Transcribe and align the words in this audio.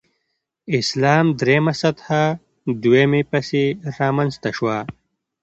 اسلام 0.79 1.25
درېمه 1.41 1.73
سطح 1.81 2.05
دویمې 2.81 3.21
پسې 3.31 3.63
رامنځته 3.97 4.49
شوه. 4.57 4.77